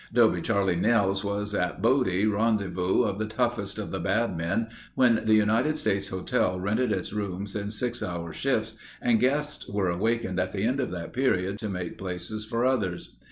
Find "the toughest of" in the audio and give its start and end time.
3.19-3.91